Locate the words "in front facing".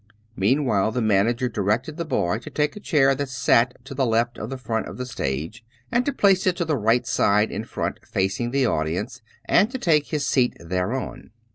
7.51-8.49